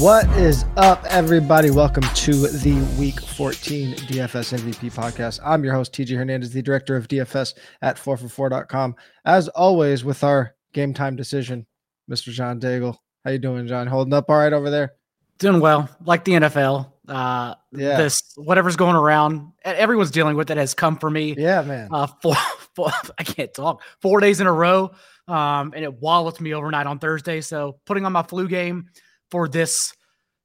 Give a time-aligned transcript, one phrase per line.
[0.00, 1.70] What is up, everybody?
[1.70, 5.38] Welcome to the Week 14 DFS MVP podcast.
[5.44, 8.96] I'm your host, TJ Hernandez, the director of DFS at 4for4.com.
[9.24, 11.64] As always, with our game time decision,
[12.10, 12.30] Mr.
[12.32, 12.96] John Daigle.
[13.24, 13.86] How you doing, John?
[13.86, 14.94] Holding up all right over there?
[15.38, 16.90] Doing well, like the NFL.
[17.06, 17.96] Uh, yeah.
[17.96, 21.36] This whatever's going around, everyone's dealing with it has come for me.
[21.38, 21.88] Yeah, man.
[21.92, 22.34] Uh, four,
[22.74, 23.80] four, I can't talk.
[24.02, 24.90] Four days in a row,
[25.28, 27.40] um, and it walloped me overnight on Thursday.
[27.40, 28.88] So putting on my flu game
[29.34, 29.92] for this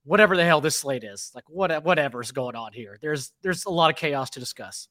[0.04, 1.30] whatever the hell this slate is.
[1.36, 2.98] Like what whatever's going on here.
[3.00, 4.88] There's there's a lot of chaos to discuss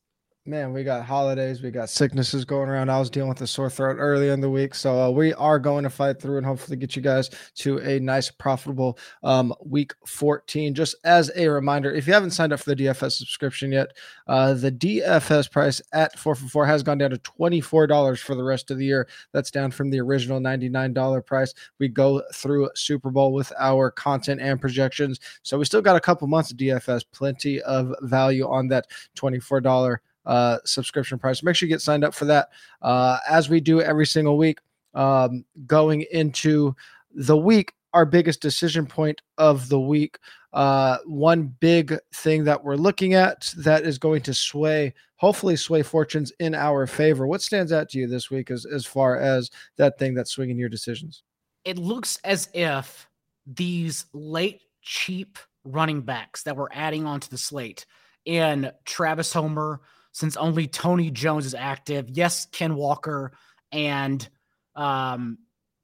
[0.48, 2.88] man, we got holidays, we got sicknesses going around.
[2.88, 5.58] I was dealing with a sore throat early in the week, so uh, we are
[5.58, 9.92] going to fight through and hopefully get you guys to a nice, profitable um, week
[10.06, 10.74] 14.
[10.74, 13.88] Just as a reminder, if you haven't signed up for the DFS subscription yet,
[14.26, 18.78] uh, the DFS price at 4for4 has gone down to $24 for the rest of
[18.78, 19.06] the year.
[19.32, 21.52] That's down from the original $99 price.
[21.78, 26.00] We go through Super Bowl with our content and projections, so we still got a
[26.00, 31.42] couple months of DFS, plenty of value on that $24 uh, subscription price.
[31.42, 32.50] Make sure you get signed up for that
[32.82, 34.58] uh, as we do every single week.
[34.94, 36.76] Um, going into
[37.12, 40.18] the week, our biggest decision point of the week.
[40.52, 45.82] Uh, one big thing that we're looking at that is going to sway, hopefully, sway
[45.82, 47.26] fortunes in our favor.
[47.26, 50.58] What stands out to you this week as, as far as that thing that's swinging
[50.58, 51.22] your decisions?
[51.64, 53.08] It looks as if
[53.46, 57.84] these late, cheap running backs that we're adding onto the slate
[58.24, 59.80] in Travis Homer,
[60.18, 62.10] since only Tony Jones is active.
[62.10, 63.30] Yes, Ken Walker
[63.70, 64.28] and
[64.74, 65.38] um,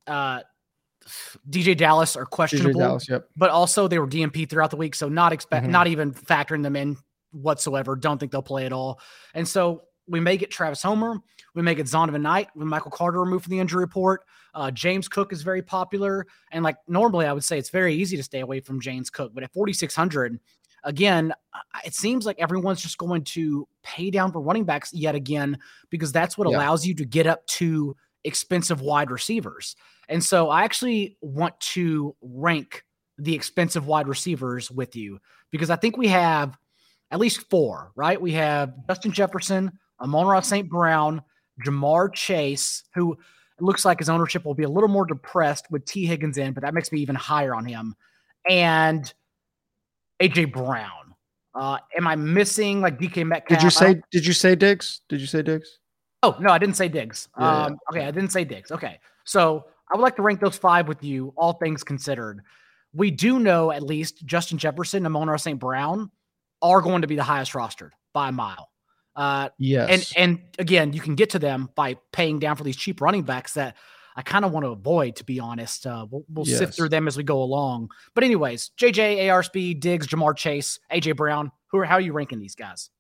[0.09, 0.41] uh,
[1.49, 3.29] DeeJay Dallas are questionable, Dallas, yep.
[3.37, 5.73] but also they were DNP throughout the week, so not expect, mm-hmm.
[5.73, 6.97] not even factoring them in
[7.31, 7.95] whatsoever.
[7.95, 8.99] Don't think they'll play at all,
[9.35, 11.21] and so we may get Travis Homer,
[11.55, 14.23] we may get Zonovan Knight with Michael Carter removed from the injury report.
[14.53, 18.17] Uh, James Cook is very popular, and like normally I would say it's very easy
[18.17, 20.41] to stay away from James Cook, but at 4600,
[20.85, 21.33] again,
[21.85, 25.59] it seems like everyone's just going to pay down for running backs yet again
[25.91, 26.57] because that's what yeah.
[26.57, 29.77] allows you to get up to expensive wide receivers.
[30.09, 32.85] And so I actually want to rank
[33.19, 35.21] the expensive wide receivers with you
[35.51, 36.57] because I think we have
[37.11, 38.21] at least four, right?
[38.21, 40.69] We have Justin Jefferson, Amon-Ra St.
[40.69, 41.23] Brown,
[41.65, 43.17] Ja'Marr Chase, who
[43.61, 46.63] looks like his ownership will be a little more depressed with Tee Higgins in, but
[46.63, 47.95] that makes me even higher on him.
[48.49, 49.13] And
[50.21, 51.15] AJ Brown.
[51.55, 53.59] Uh, am I missing like DK Metcalf?
[53.59, 54.01] Did you say?
[54.11, 55.03] Did you say Diggs?
[55.09, 55.79] Did you say Diggs?
[56.23, 57.29] Oh no, I didn't say Diggs.
[57.39, 57.79] Yeah, um.
[57.91, 58.73] Okay, I didn't say Diggs.
[58.73, 62.41] Okay, so I would like to rank those five with you, all things considered.
[62.93, 65.59] We do know at least Justin Jefferson and Amon-Ra St.
[65.59, 66.11] Brown
[66.63, 68.71] are going to be the highest rostered by a mile.
[69.17, 72.77] Uh, yes, and and again, you can get to them by paying down for these
[72.77, 73.77] cheap running backs that
[74.17, 75.87] I kind of want to avoid, to be honest.
[75.87, 76.59] Uh, we'll, we'll yes.
[76.59, 77.91] sift through them as we go along.
[78.15, 81.51] But anyways, JJ, ARSB, Diggs, Ja'Marr Chase, AJ Brown.
[81.69, 82.91] Who are how are you ranking these guys?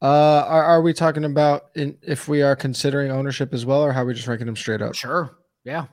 [0.00, 3.92] Uh, are, are we talking about in, if we are considering ownership as well, or
[3.92, 4.94] how are we just ranking them straight up?
[4.94, 5.36] Sure.
[5.64, 5.86] Yeah.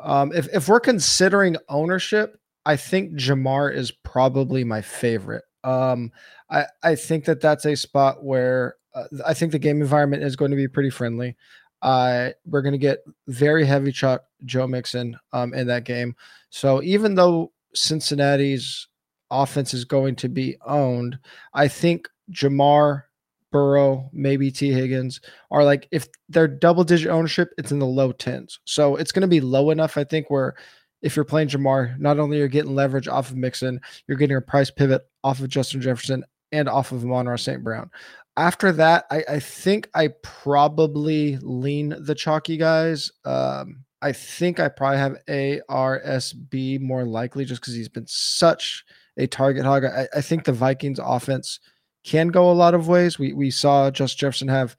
[0.00, 5.42] Um, if if we're considering ownership, I think Ja'Marr is probably my favorite.
[5.64, 6.12] Um,
[6.48, 10.36] I I think that that's a spot where uh, I think the game environment is
[10.36, 11.36] going to be pretty friendly.
[11.82, 16.14] Uh, we're going to get very heavy chalk Joe Mixon um, in that game.
[16.50, 18.88] So even though Cincinnati's
[19.30, 21.18] offense is going to be owned,
[21.54, 23.04] I think Ja'Marr,
[23.50, 28.12] Burrow, maybe Tee Higgins are like if they're double digit ownership, it's in the low
[28.12, 28.60] tens.
[28.64, 30.54] So it's going to be low enough, I think, where
[31.00, 34.36] if you're playing Ja'Marr, not only are you're getting leverage off of Mixon, you're getting
[34.36, 37.62] a price pivot off of Justin Jefferson and off of Amon-Ra St.
[37.62, 37.90] Brown
[38.38, 43.10] after that, I, I think I probably lean the chalky guys.
[43.24, 48.84] Um, I think I probably have ARSB more likely just because he's been such
[49.16, 49.84] a target hog.
[49.84, 51.58] I, I, think the Vikings offense
[52.04, 53.18] can go a lot of ways.
[53.18, 54.76] We we saw Just Jefferson have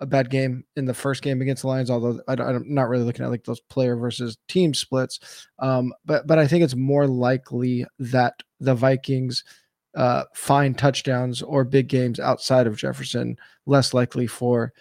[0.00, 3.04] a bad game in the first game against the Lions, although I, am not really
[3.04, 5.46] looking at like those player versus team splits.
[5.60, 9.44] Um, but but I think it's more likely that the Vikings–
[9.96, 14.72] uh, find touchdowns or big games outside of Jefferson, less likely for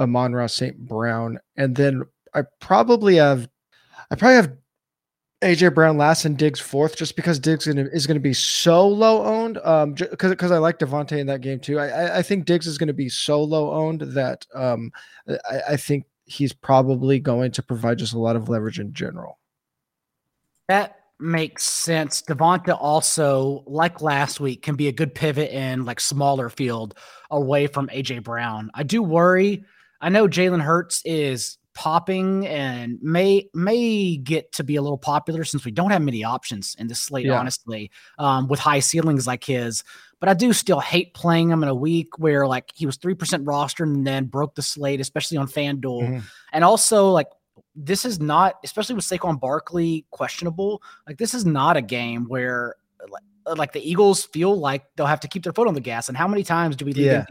[0.00, 0.76] Amon-Ra St.
[0.76, 1.38] Brown.
[1.56, 2.02] And then
[2.34, 3.48] I probably have,
[4.10, 4.52] I probably have
[5.42, 9.22] AJ Brown last and Diggs fourth, just because Diggs is going to be so low
[9.24, 9.58] owned.
[9.58, 11.78] Um, because because I like DeVonta in that game too.
[11.78, 14.90] I I think Diggs is going to be so low owned that um,
[15.28, 19.38] I, I think he's probably going to provide just a lot of leverage in general.
[20.68, 22.22] That makes sense.
[22.22, 26.94] DeVonta also, like last week, can be a good pivot in like smaller field
[27.30, 28.70] away from AJ Brown.
[28.74, 29.64] I do worry.
[30.00, 35.44] I know Jalen Hurts is popping and may may get to be a little popular
[35.44, 37.38] since we don't have many options in the slate, yeah.
[37.38, 39.82] honestly, um, with high ceilings like his.
[40.20, 43.14] But I do still hate playing him in a week where like he was three
[43.14, 46.18] percent rostered and then broke the slate, especially on FanDuel, mm-hmm.
[46.52, 47.28] and also like
[47.74, 50.82] this is not, especially with Saquon Barkley questionable.
[51.06, 52.76] Like this is not a game where
[53.56, 56.08] like the Eagles feel like they'll have to keep their foot on the gas.
[56.08, 57.24] And how many times do we yeah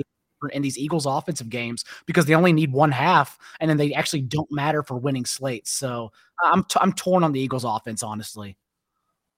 [0.51, 4.21] in these Eagles offensive games because they only need one half and then they actually
[4.21, 5.71] don't matter for winning slates.
[5.71, 6.11] So
[6.43, 8.57] I'm t- I'm torn on the Eagles offense, honestly.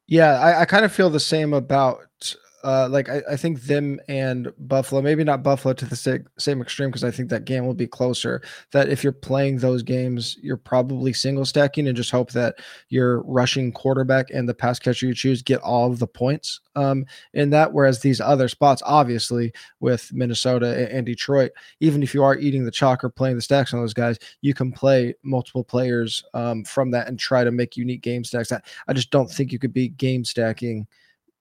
[0.07, 2.35] Yeah, I, I kind of feel the same about
[2.65, 6.89] uh, like I, I, think them and Buffalo, maybe not Buffalo to the same, extreme
[6.89, 8.41] because I think that game will be closer.
[8.71, 12.55] That if you're playing those games, you're probably single stacking and just hope that
[12.89, 17.05] your rushing quarterback and the pass catcher you choose get all of the points um,
[17.35, 17.71] in that.
[17.71, 21.51] Whereas these other spots, obviously with Minnesota and Detroit,
[21.81, 24.55] even if you are eating the chalk or playing the stacks on those guys, you
[24.55, 28.51] can play multiple players um, from that and try to make unique game stacks.
[28.51, 30.87] I, I just don't think you could be game stacking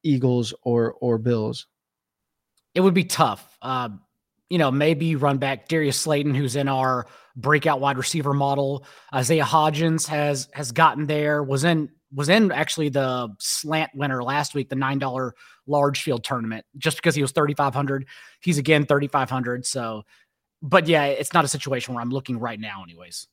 [0.04, 1.66] Eagles or or Bills?
[2.74, 3.56] It would be tough.
[3.62, 3.88] Uh,
[4.50, 8.84] you know, maybe run back Darius Slayton, who's in our breakout wide receiver model.
[9.12, 11.42] Isaiah Hodgins has has gotten there.
[11.42, 15.34] Was in was in actually the slant winner last week, the nine dollar
[15.66, 18.06] large field tournament, just because he was thirty five hundred.
[18.40, 19.66] He's again thirty five hundred.
[19.66, 20.04] So,
[20.62, 23.26] but yeah, it's not a situation where I'm looking right now, anyways.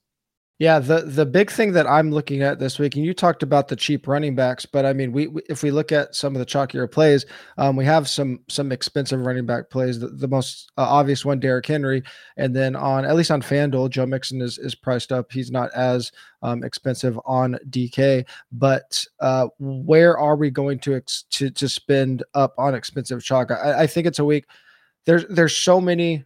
[0.62, 3.68] Yeah, the the big thing that I'm looking at this week, and you talked about
[3.68, 6.40] the cheap running backs, but I mean, we, we if we look at some of
[6.40, 7.26] the chalkier plays,
[7.58, 10.00] um, we have some some expensive running back plays.
[10.00, 12.04] The, the most uh, obvious one, Derrick Henry,
[12.38, 15.32] and then on at least on FanDuel, Joe Mixon is is priced up.
[15.32, 16.12] He's not as
[16.44, 22.22] um, expensive on DK, but uh, where are we going to ex- to to spend
[22.36, 23.50] up on expensive chalk?
[23.50, 24.46] I, I think it's a week.
[25.08, 26.24] There's there's so many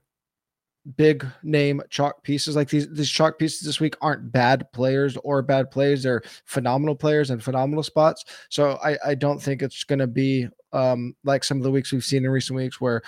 [0.98, 5.42] big name chalk pieces like these these chalk pieces this week aren't bad players or
[5.42, 10.00] bad plays they're phenomenal players and phenomenal spots so i i don't think it's going
[10.00, 13.02] to be um like some of the weeks we've seen in recent weeks where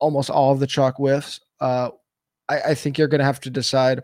[0.00, 1.88] almost all of the chalk whiffs uh
[2.48, 4.02] i i think you're going to have to decide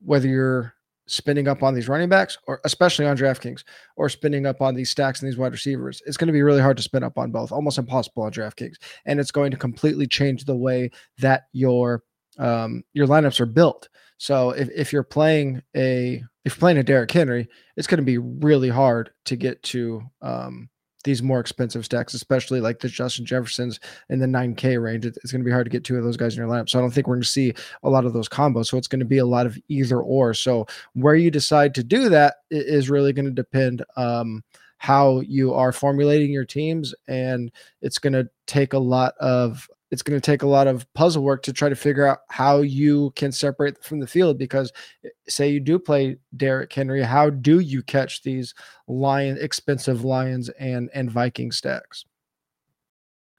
[0.00, 0.72] whether you're
[1.08, 3.62] spinning up on these running backs or especially on DraftKings
[3.96, 6.02] or spinning up on these stacks and these wide receivers.
[6.04, 8.74] It's going to be really hard to spin up on both, almost impossible on DraftKings.
[9.04, 12.02] And it's going to completely change the way that your
[12.38, 13.88] um, your lineups are built.
[14.18, 18.04] So if, if you're playing a if you're playing a Derrick Henry, it's going to
[18.04, 20.68] be really hard to get to um,
[21.06, 23.80] these more expensive stacks, especially like the Justin Jeffersons
[24.10, 25.06] in the 9K range.
[25.06, 26.68] It's going to be hard to get two of those guys in your lineup.
[26.68, 28.66] So I don't think we're going to see a lot of those combos.
[28.66, 30.34] So it's going to be a lot of either or.
[30.34, 34.42] So where you decide to do that is really going to depend um,
[34.78, 37.50] how you are formulating your teams, and
[37.80, 41.22] it's going to take a lot of it's going to take a lot of puzzle
[41.22, 44.72] work to try to figure out how you can separate from the field because
[45.04, 48.54] eh, say you do play Derrick Henry, how do you catch these
[48.88, 52.04] lion expensive Lions and and Viking stacks?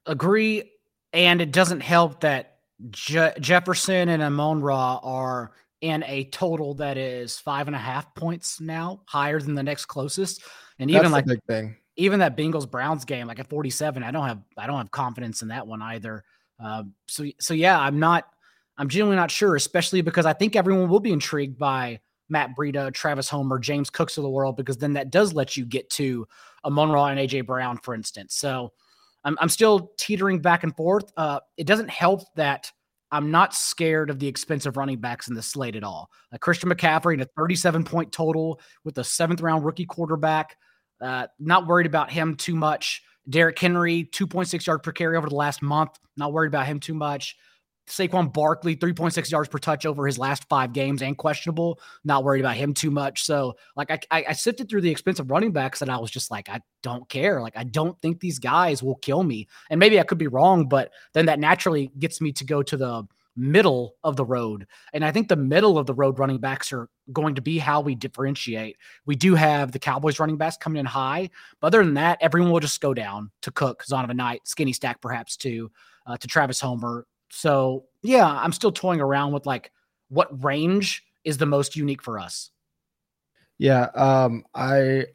[0.06, 0.72] Agree,
[1.12, 2.60] and it doesn't help that
[2.92, 5.52] Je- Jefferson and Amon Ra are
[5.82, 9.86] in a total that is five and a half points now, higher than the next
[9.86, 10.42] closest,
[10.80, 11.76] and even That's like big thing.
[11.98, 15.42] Even that Bengals Browns game, like at 47, I don't have I don't have confidence
[15.42, 16.24] in that one either.
[16.60, 18.26] Uh, so so yeah, I'm not.
[18.80, 22.00] I'm genuinely not sure, especially because I think everyone will be intrigued by
[22.30, 25.66] Matt Breida, Travis Homer, James Cooks of the world, because then that does let you
[25.66, 26.28] get to
[26.64, 28.36] Amon-Ra and AJ Brown, for instance.
[28.36, 28.74] So
[29.24, 31.12] I'm, I'm still teetering back and forth.
[31.18, 32.72] Uh, it doesn't help that
[33.12, 36.12] I'm not scared of the expensive running backs in the slate at all.
[36.32, 40.58] Like Christian McCaffrey in a 37 point total with a seventh round rookie quarterback.
[41.00, 43.04] Uh, not worried about him too much.
[43.30, 45.92] Derrick Henry, 2.6 yards per carry over the last month.
[46.16, 47.36] Not worried about him too much.
[47.88, 51.80] Saquon Barkley, 3.6 yards per touch over his last five games and questionable.
[52.04, 53.24] Not worried about him too much.
[53.24, 56.30] So, like, I, I, I sifted through the expensive running backs and I was just
[56.30, 57.42] like, I don't care.
[57.42, 59.48] Like, I don't think these guys will kill me.
[59.70, 62.76] And maybe I could be wrong, but then that naturally gets me to go to
[62.76, 64.68] the middle of the road.
[64.94, 67.80] And I think the middle of the road running backs are going to be how
[67.80, 68.78] we differentiate.
[69.06, 71.30] We do have the Cowboys running backs coming in high,
[71.62, 75.02] but other than that, everyone will just go down to Cook, Zonovan Knight, Skinny Stack
[75.02, 75.72] perhaps too,
[76.08, 77.06] uh, to Travis Homer.
[77.30, 79.72] So yeah, I'm still toying around with like
[80.10, 82.52] what range is the most unique for us.
[83.60, 85.06] Yeah, um, I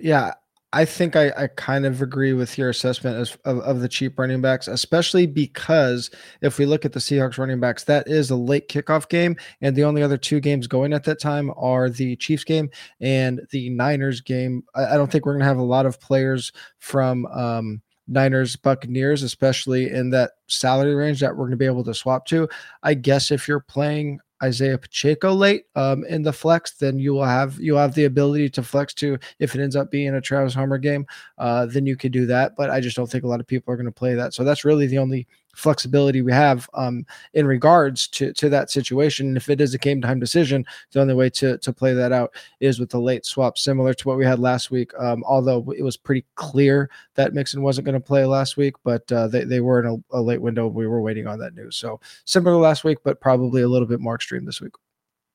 [0.00, 0.34] yeah,
[0.72, 4.16] I think I, I kind of agree with your assessment as, of, of the cheap
[4.16, 6.10] running backs, especially because
[6.42, 9.36] if we look at the Seahawks running backs, that is a late kickoff game.
[9.60, 13.40] And the only other two games going at that time are the Chiefs game and
[13.50, 14.62] the Niners game.
[14.76, 18.54] I, I don't think we're going to have a lot of players from um, Niners
[18.54, 22.48] Buccaneers, especially in that salary range that we're going to be able to swap to.
[22.84, 27.24] I guess if you're playing Isaiah Pacheco late um, in the flex, then you will
[27.24, 30.54] have you have the ability to flex to if it ends up being a Travis
[30.54, 31.06] Homer game,
[31.38, 32.56] uh, then you could do that.
[32.56, 34.34] But I just don't think a lot of people are going to play that.
[34.34, 37.04] So that's really the only flexibility we have um,
[37.34, 39.28] in regards to to that situation.
[39.28, 42.12] And if it is a game time decision, the only way to to play that
[42.12, 44.92] out is with the late swap, similar to what we had last week.
[44.98, 49.10] Um, although it was pretty clear that Mixon wasn't going to play last week, but
[49.12, 50.66] uh, they they were in a, a late window.
[50.66, 54.00] We were waiting on that news, so similar last week, but probably a little bit
[54.00, 54.72] more extreme this week.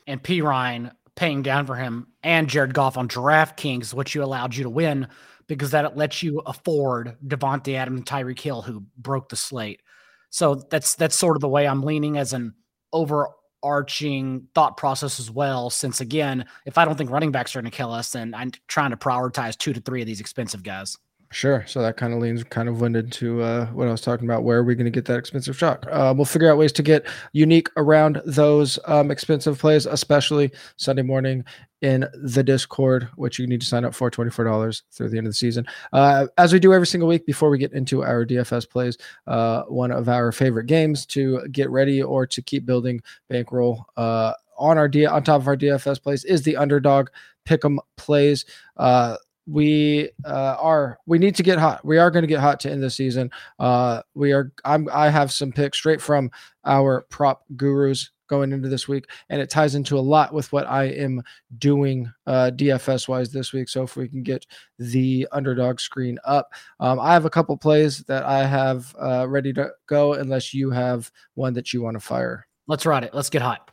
[0.07, 4.63] And Perine paying down for him and Jared Goff on DraftKings, which you allowed you
[4.63, 5.07] to win
[5.47, 9.81] because that lets you afford Davante Adams and Tyreek Hill, who broke the slate.
[10.35, 12.53] So that's that's sort of the way I'm leaning as an
[12.91, 15.69] overarching thought process as well.
[15.69, 18.51] Since again, if I don't think running backs are going to kill us, then I'm
[18.67, 20.97] trying to prioritize two to three of these expensive guys.
[21.31, 21.65] Sure.
[21.67, 24.43] So that kind of leans kind of went into uh, what I was talking about.
[24.43, 25.85] Where are we going to get that expensive shock?
[25.91, 31.01] Uh, we'll figure out ways to get unique around those um, expensive plays, especially Sunday
[31.01, 31.43] morning
[31.81, 35.31] in the Discord, which you need to sign up for $24 through the end of
[35.31, 35.65] the season.
[35.91, 39.63] Uh, as we do every single week before we get into our DFS plays, uh,
[39.63, 44.77] one of our favorite games to get ready or to keep building bankroll uh, on
[44.77, 47.09] our D- on top of our DFS plays is the underdog
[47.45, 48.45] pick'em plays.
[48.77, 49.17] Uh,
[49.47, 51.85] we uh, are we need to get hot.
[51.85, 53.31] We are going to get hot to end the season.
[53.59, 54.51] Uh, we are.
[54.63, 54.89] I'm.
[54.91, 56.31] I have some picks straight from
[56.65, 60.67] our prop gurus going into this week, and it ties into a lot with what
[60.67, 61.21] I am
[61.59, 63.69] doing uh, DFS wise this week.
[63.69, 64.47] So if we can get
[64.79, 69.53] the underdog screen up, um, I have a couple plays that I have uh, ready
[69.53, 70.13] to go.
[70.13, 72.47] Unless you have one that you want to fire.
[72.67, 73.13] Let's ride it.
[73.13, 73.69] Let's get hot.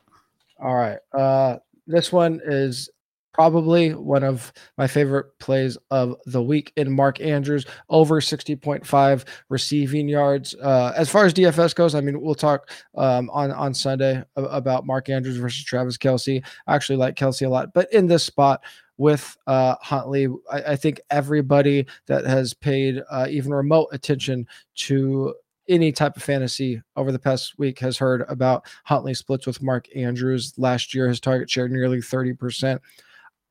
[0.62, 0.98] All right.
[1.12, 2.90] Uh, this one is
[3.32, 10.08] probably one of my favorite plays of the week in Mark Andrews over 60.5 receiving
[10.08, 10.54] yards.
[10.54, 14.86] Uh, as far as DFS goes, I mean, we'll talk um, on on Sunday about
[14.86, 16.44] Mark Andrews versus Travis Kelce.
[16.66, 18.62] I actually like Kelce a lot, but in this spot
[18.98, 24.46] with uh, Huntley, I, I, think everybody that has paid uh, even remote attention
[24.76, 25.34] to
[25.68, 29.88] any type of fantasy over the past week has heard about Huntley splits with Mark
[29.96, 30.54] Andrews.
[30.58, 32.78] Last year, his target share nearly 30%.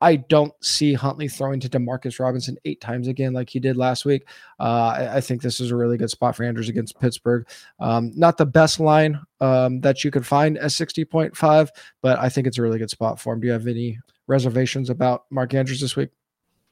[0.02, 4.04] I don't see Huntley throwing to Demarcus Robinson eight times again like he did last
[4.04, 4.26] week.
[4.58, 7.46] Uh, I, think this is a really good spot for Andrews against Pittsburgh.
[7.78, 11.68] Um, not the best line um, that you could find at 60.5,
[12.02, 13.40] but I think it's a really good spot for him.
[13.40, 16.10] Do you have any reservations about Mark Andrews this week?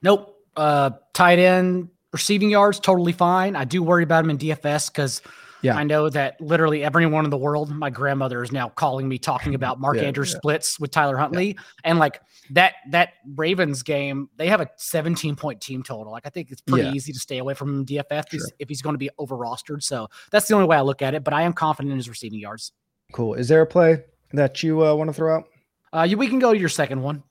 [0.02, 0.36] Nope.
[0.56, 3.54] Uh, tight end receiving yards, totally fine.
[3.54, 5.22] I do worry about him in DFS because–
[5.62, 5.76] yeah.
[5.76, 9.54] I know that literally everyone in the world, my grandmother is now calling me talking
[9.56, 10.38] about Mark yeah, Andrews yeah.
[10.38, 11.56] splits with Tyler Huntley.
[11.84, 16.12] And like that that Ravens game, they have a 17 point team total.
[16.12, 18.40] Like I think it's pretty easy to stay away from DFS sure.
[18.58, 19.82] if he's going to be over rostered.
[19.82, 21.24] So that's the only way I look at it.
[21.24, 22.72] But I am confident in his receiving yards.
[23.12, 23.34] Cool.
[23.34, 25.44] Is there a play that you uh, want to throw out?
[25.92, 27.22] Uh, you, we can go to your second one.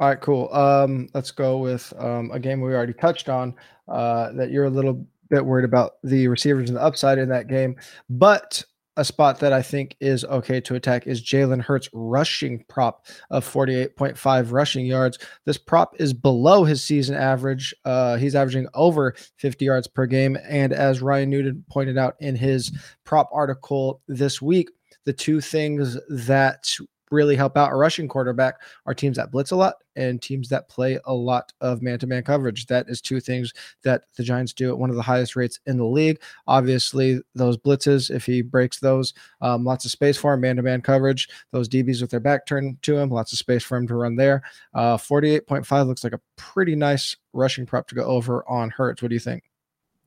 [0.00, 0.52] All right, cool.
[0.52, 3.54] Um, let's go with um, a game we already touched on
[3.88, 7.48] uh, that you're a little bit worried about the receivers and the upside in that
[7.48, 7.76] game.
[8.08, 8.64] But
[8.96, 13.44] a spot that I think is okay to attack is Jalen Hurts rushing prop of
[13.44, 15.18] 48.5 rushing yards.
[15.44, 17.74] This prop is below his season average.
[17.84, 20.38] Uh, he's averaging over 50 yards per game.
[20.48, 22.72] And as Ryan Noonan pointed out in his
[23.04, 24.70] prop article this week,
[25.04, 26.72] the two things that
[27.14, 30.68] really help out a rushing quarterback are teams that blitz a lot and teams that
[30.68, 32.66] play a lot of man-to-man coverage.
[32.66, 33.52] That is two things
[33.82, 36.20] that the Giants do at one of the highest rates in the league.
[36.46, 41.28] Obviously, those blitzes, if he breaks those, um, lots of space for him, man-to-man coverage.
[41.52, 44.16] Those DBs with their back turned to him, lots of space for him to run
[44.16, 44.42] there.
[44.74, 49.00] Uh, 48.5 looks like a pretty nice rushing prop to go over on Hurts.
[49.00, 49.44] What do you think?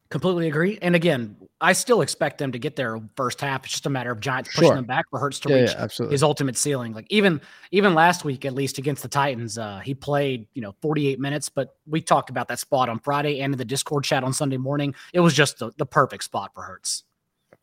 [0.10, 0.80] Completely agree.
[0.82, 3.66] And again, I still expect them to get their first half.
[3.66, 4.76] It's just a matter of Giants pushing sure.
[4.76, 6.94] them back for Hurts to yeah, reach yeah, his ultimate ceiling.
[6.94, 10.74] Like even even last week, at least against the Titans, uh, he played you know
[10.82, 11.50] 48 minutes.
[11.50, 14.58] But we talked about that spot on Friday and in the Discord chat on Sunday
[14.58, 14.96] morning.
[15.14, 17.04] It was just the, the perfect spot for Hurts.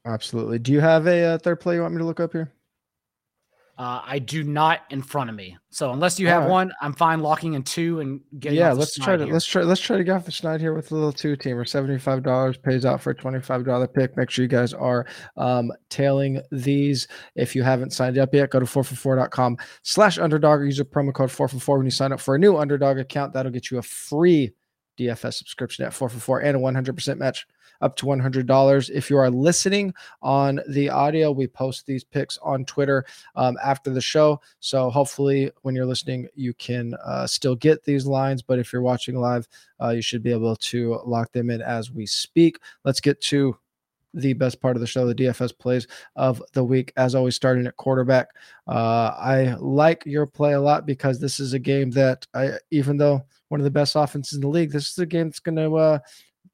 [0.05, 0.59] Absolutely.
[0.59, 2.53] Do you have a, a uh, third play you want me to look up here?
[3.77, 5.57] Uh, I do not in front of me.
[5.71, 6.51] So unless you have right.
[6.51, 8.59] one, I'm fine locking in two and getting.
[8.59, 9.33] Yeah, let's try to here.
[9.33, 11.67] let's try let's try to get off the schneid here with a little two teamer.
[11.67, 14.17] Seventy five dollars pays out for a twenty five dollar pick.
[14.17, 17.09] Make sure you guys are um, tailing these.
[17.35, 21.13] If you haven't signed up yet, go to 4for4.com slash underdog or use a promo
[21.13, 23.33] code four for four when you sign up for a new underdog account.
[23.33, 24.53] That'll get you a free
[24.99, 27.45] DFS subscription at four for four and a one hundred percent match
[27.85, 28.91] up to $100.
[28.91, 33.05] If you are listening on the audio, we post these picks on Twitter
[33.37, 34.41] um, after the show.
[34.61, 38.41] So hopefully, when you're listening, you can uh, still get these lines.
[38.41, 39.47] But if you're watching live,
[39.83, 42.59] uh, you should be able to lock them in as we speak.
[42.85, 43.59] Let's get to
[44.15, 45.87] the best part of the show, the DFS plays
[46.17, 46.93] of the week.
[46.97, 48.29] As always, starting at quarterback.
[48.67, 52.97] Uh, I like your play a lot because this is a game that I, even
[52.97, 55.57] though one of the best offenses in the league, this is a game that's going
[55.57, 55.99] to uh,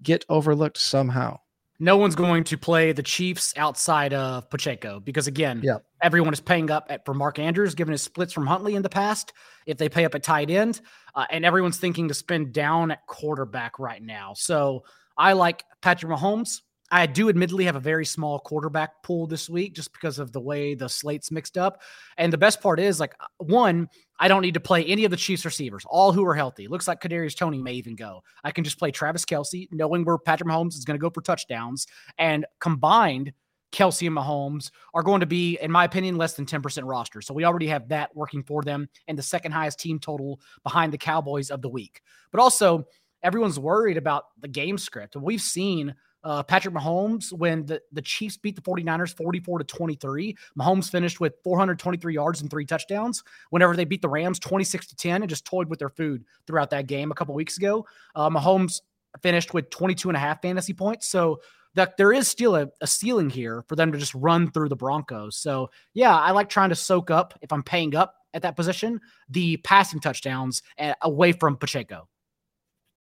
[0.03, 1.39] get overlooked somehow
[1.81, 5.79] no one's going to play the Chiefs outside of Pacheco because again, yeah.
[6.03, 8.91] everyone is paying up at, for Mark Andrews, given his splits from Huntley in the
[8.91, 9.33] past.
[9.67, 10.83] If they pay up at tight end,
[11.15, 14.35] uh, and everyone's thinking to spend down at quarterback right now.
[14.35, 14.85] So
[15.17, 16.61] I like Patrick Mahomes.
[16.93, 20.41] I do admittedly have a very small quarterback pool this week just because of the
[20.41, 21.81] way the slate's mixed up.
[22.19, 23.89] And the best part is like one,
[24.21, 26.69] I don't need to play any of the Chiefs receivers, all who are healthy.
[26.69, 28.23] Looks like Kadarius Toney may even go.
[28.45, 31.23] I can just play Travis Kelce, knowing where Patrick Mahomes is going to go for
[31.23, 31.87] touchdowns.
[32.19, 33.33] And combined,
[33.73, 37.23] Kelce and Mahomes are going to be, in my opinion, less than 10% roster.
[37.23, 40.93] So we already have that working for them and the second highest team total behind
[40.93, 42.03] the Cowboys of the week.
[42.31, 42.85] But also,
[43.23, 45.17] everyone's worried about the game script.
[45.17, 50.37] We've seen uh, Patrick Mahomes when the, the Chiefs beat the 49ers 44 to 23.
[50.59, 53.23] Mahomes finished with 423 yards and three touchdowns.
[53.51, 56.71] Whenever they beat the Rams 26 to 10 and just toyed with their food throughout
[56.71, 58.81] that game a couple weeks ago, uh, Mahomes
[59.23, 61.09] finished with 22 and a half fantasy points.
[61.09, 61.41] So
[61.75, 64.77] that there is still a, a ceiling here for them to just run through the
[64.77, 65.37] Broncos.
[65.37, 69.01] So yeah, I like trying to soak up if I'm paying up at that position
[69.29, 72.09] the passing touchdowns uh, away from Pacheco.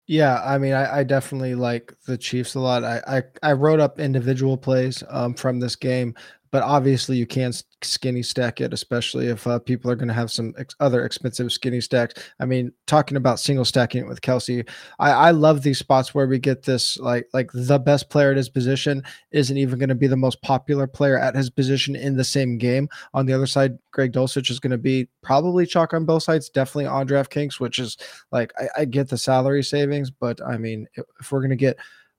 [0.06, 2.84] Yeah, I mean, I, I, definitely like the Chiefs a lot.
[2.84, 6.14] I, I, I wrote up individual plays um, from this game
[6.50, 10.30] but obviously you can skinny stack it, especially if uh, people are going to have
[10.30, 12.14] some ex- other expensive skinny stacks.
[12.40, 16.26] I mean, talking about single stacking it with Kelce, I, I love these spots where
[16.26, 19.94] we get this like like the best player at his position isn't even going to
[19.94, 22.88] be the most popular player at his position in the same game.
[23.14, 26.48] On the other side, Greg Dulcich is going to be probably chalk on both sides,
[26.48, 27.96] definitely on DraftKings, which is
[28.32, 31.56] like I, I get the salary savings, but I mean, if, if we're going to
[31.56, 31.76] get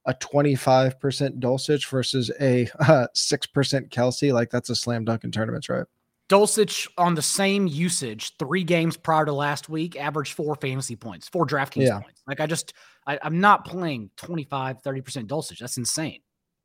[0.08, 5.70] a 25% Dulcich versus a uh, 6% Kelce, like that's a slam dunk in tournaments,
[5.70, 5.86] right?
[6.30, 11.30] Dulcich on the same usage, three games prior to last week, averaged four fantasy points,
[11.30, 12.00] four DraftKings yeah.
[12.00, 12.22] points.
[12.28, 12.74] Like I just,
[13.06, 15.60] I, am not playing 25, 30% Dulcich.
[15.60, 16.20] That's insane.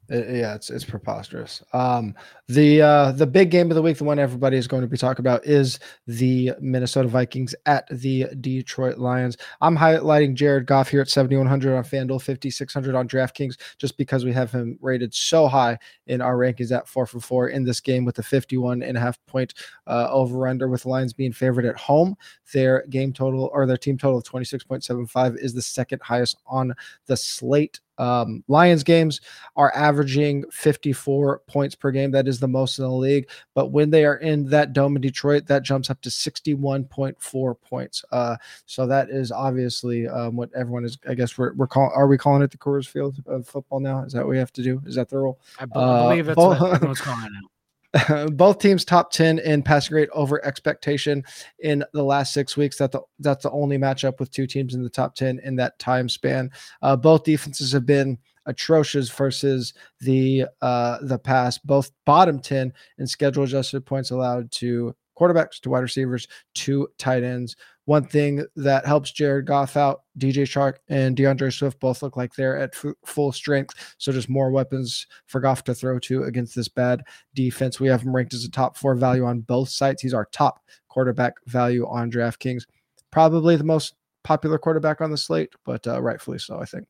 [0.09, 1.63] Yeah, it's it's preposterous.
[1.73, 2.15] Um,
[2.49, 4.97] the uh, the big game of the week, the one everybody is going to be
[4.97, 9.37] talking about, is the Minnesota Vikings at the Detroit Lions.
[9.61, 14.33] I'm highlighting Jared Goff here at 7100 on FanDuel, 5600 on DraftKings, just because we
[14.33, 18.05] have him rated so high in our rankings at four for four in this game
[18.05, 19.55] with the 51 and a half point
[19.87, 22.17] uh, over under, with Lions being favored at home.
[22.53, 26.75] Their game total or their team total of 26.75 is the second highest on
[27.07, 29.21] the slate um, Lions games
[29.57, 32.11] are averaging 54 points per game.
[32.11, 33.29] That is the most in the league.
[33.55, 38.05] But when they are in that dome in Detroit, that jumps up to 61.4 points.
[38.11, 40.99] Uh, so that is obviously um, what everyone is.
[41.09, 41.93] I guess we're, we're calling.
[41.95, 44.05] Are we calling it the Coors Field of football now?
[44.05, 44.81] Is that what we have to do?
[44.87, 45.39] Is that the rule?
[45.59, 47.49] I believe uh, that's what everyone's calling it now.
[48.33, 51.23] both teams top 10 in passing rate over expectation
[51.59, 52.79] in the last six weeks.
[52.79, 55.79] That the, that's the only matchup with two teams in the top 10 in that
[55.79, 56.51] time span.
[56.81, 61.59] Uh, both defenses have been atrocious versus the uh, the pass.
[61.59, 67.23] Both bottom 10 in schedule adjusted points allowed to quarterbacks, to wide receivers, to tight
[67.23, 67.57] ends.
[67.85, 72.35] One thing that helps Jared Goff out, DJ Chark and DeAndre Swift both look like
[72.35, 73.95] they're at f- full strength.
[73.99, 77.03] So just more weapons for Goff to throw to against this bad
[77.35, 77.81] defense.
[77.81, 80.01] We have him ranked as a top four value on both sites.
[80.01, 82.63] He's our top quarterback value on DraftKings.
[83.11, 86.87] Probably the most popular quarterback on the slate, but uh, rightfully so, I think.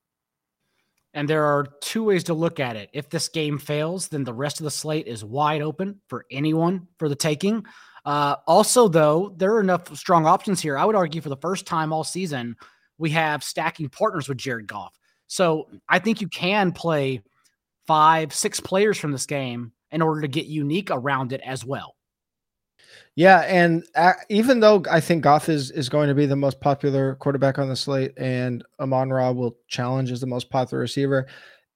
[1.14, 2.88] And there are two ways to look at it.
[2.92, 6.88] If this game fails, then the rest of the slate is wide open for anyone
[6.98, 7.64] for the taking.
[8.04, 10.76] Uh, also, though, there are enough strong options here.
[10.76, 12.56] I would argue for the first time all season,
[12.98, 14.92] we have stacking partners with Jared Goff.
[15.28, 17.22] So I think you can play
[17.86, 21.96] five, six players from this game in order to get unique around it as well.
[23.14, 26.60] Yeah, and uh, even though I think Goff is is going to be the most
[26.60, 31.26] popular quarterback on the slate, and Amon Ra will challenge as the most popular receiver,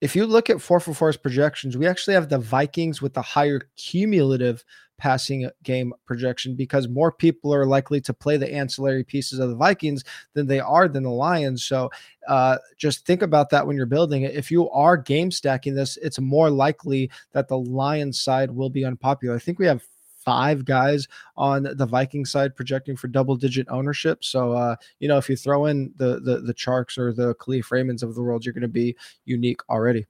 [0.00, 3.22] if you look at four for four's projections, we actually have the Vikings with the
[3.22, 4.64] higher cumulative
[4.98, 9.56] passing game projection because more people are likely to play the ancillary pieces of the
[9.56, 10.04] Vikings
[10.34, 11.64] than they are than the Lions.
[11.64, 11.90] So
[12.28, 14.34] uh, just think about that when you're building it.
[14.34, 18.84] If you are game stacking this, it's more likely that the Lions side will be
[18.84, 19.36] unpopular.
[19.36, 19.82] I think we have
[20.26, 21.06] five guys
[21.36, 24.24] on the Viking side projecting for double digit ownership.
[24.24, 27.68] So uh, you know, if you throw in the the the Charks or the Kalif
[27.68, 30.06] Raymonds of the world, you're going to be unique already.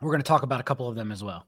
[0.00, 1.46] We're going to talk about a couple of them as well.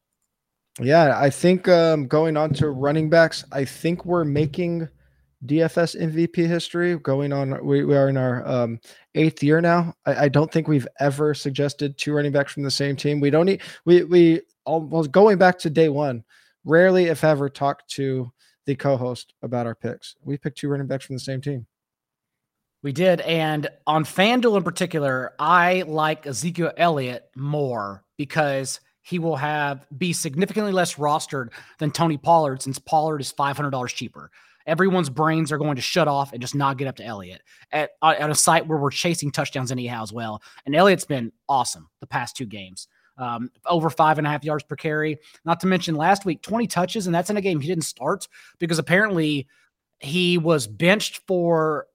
[0.82, 4.88] Yeah, I think um, going on to running backs, I think we're making
[5.46, 7.64] DFS MVP history going on.
[7.64, 8.80] We, we are in our um,
[9.14, 9.94] eighth year now.
[10.06, 13.20] I, I, don't think we've ever suggested two running backs from the same team.
[13.20, 16.24] We don't need, we, we almost going back to day one,
[16.64, 18.30] rarely, if ever, talk to
[18.66, 20.16] the co host about our picks.
[20.22, 21.66] We picked two running backs from the same team.
[22.82, 23.20] We did.
[23.22, 30.12] And on FanDuel in particular, I like Ezekiel Elliott more because he will have be
[30.12, 34.30] significantly less rostered than Tony Pollard since Pollard is $500 cheaper.
[34.66, 37.90] Everyone's brains are going to shut off and just not get up to Elliott at,
[38.02, 40.42] at a site where we're chasing touchdowns anyhow as well.
[40.66, 42.86] And Elliott's been awesome the past two games.
[43.16, 45.18] Um, over five and a half yards per carry.
[45.44, 48.28] Not to mention last week, 20 touches, and that's in a game he didn't start
[48.58, 49.46] because apparently
[49.98, 51.86] he was benched for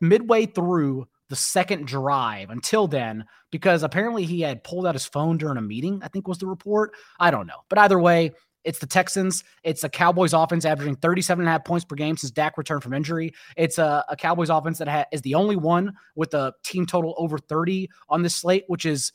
[0.00, 5.38] midway through the second drive until then because apparently he had pulled out his phone
[5.38, 6.92] during a meeting i think was the report.
[7.18, 7.60] I don't know.
[7.68, 8.32] But either way
[8.64, 9.44] it's the texans.
[9.62, 12.82] It's a cowboys offense averaging 37 and a half points per game since dak returned
[12.82, 13.32] from injury.
[13.56, 17.14] It's a, a cowboys offense that ha- is the only one with a team total
[17.18, 19.12] over 30 on this slate which is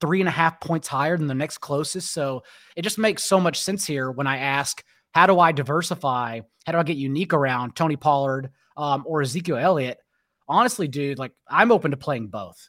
[0.00, 2.12] three and a half points higher than the next closest.
[2.12, 2.42] So
[2.74, 6.40] it just makes so much sense here when i ask how do i diversify?
[6.66, 9.98] How do i get unique around tony pollard um, or Ezekiel Elliott,
[10.48, 12.68] honestly, dude, like I'm open to playing both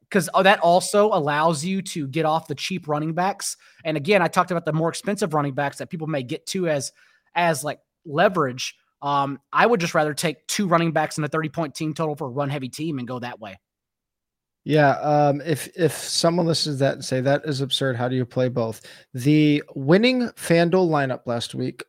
[0.00, 3.56] because eh, that also allows you to get off the cheap running backs.
[3.84, 6.68] And again, I talked about the more expensive running backs that people may get to
[6.68, 6.92] as
[7.34, 8.76] as like leverage.
[9.00, 12.14] Um, I would just rather take two running backs in a 30 point team total
[12.14, 13.58] for a run heavy team and go that way.
[14.64, 18.14] Yeah, um, if if someone listens to that and say that is absurd, how do
[18.14, 18.82] you play both?
[19.12, 21.84] The winning FanDuel lineup last week